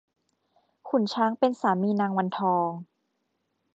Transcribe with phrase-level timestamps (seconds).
[0.89, 2.67] ขุนช้างเป็นสามีนางวันทอง